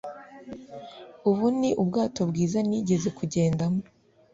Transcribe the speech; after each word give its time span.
Ubu 1.29 1.45
ni 1.59 1.69
ubwato 1.81 2.21
bwiza 2.29 2.59
nigeze 2.67 3.09
kugendamo. 3.17 3.81